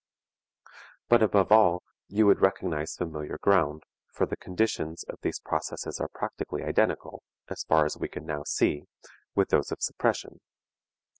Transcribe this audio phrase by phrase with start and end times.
[1.09, 6.07] But above all you would recognize familiar ground, for the conditions of these processes are
[6.11, 8.85] practically identical, as far as we can now see,
[9.35, 10.39] with those of suppression.